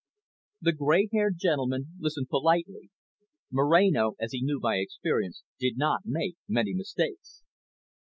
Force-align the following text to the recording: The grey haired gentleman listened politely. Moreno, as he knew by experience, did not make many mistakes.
The 0.61 0.71
grey 0.71 1.09
haired 1.13 1.37
gentleman 1.37 1.89
listened 1.99 2.29
politely. 2.29 2.89
Moreno, 3.51 4.15
as 4.19 4.31
he 4.31 4.41
knew 4.41 4.59
by 4.59 4.77
experience, 4.77 5.43
did 5.59 5.77
not 5.77 6.05
make 6.07 6.37
many 6.47 6.73
mistakes. 6.73 7.43